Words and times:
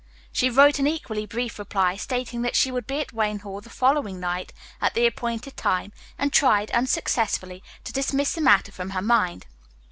She 0.31 0.49
wrote 0.49 0.79
an 0.79 0.87
equally 0.87 1.27
brief 1.27 1.59
reply, 1.59 1.95
stating 1.95 2.41
that 2.41 2.55
she 2.55 2.71
would 2.71 2.87
be 2.87 2.99
at 3.01 3.13
Wayne 3.13 3.37
Hall 3.41 3.61
the 3.61 3.69
following 3.69 4.19
night 4.19 4.51
at 4.81 4.95
the 4.95 5.05
appointed 5.05 5.55
time, 5.55 5.93
and 6.17 6.33
tried, 6.33 6.71
unsuccessfully, 6.71 7.61
to 7.83 7.93
dismiss 7.93 8.33
the 8.33 8.41
matter 8.41 8.71
from 8.71 8.89
her 8.97 9.01
mind. 9.03 9.45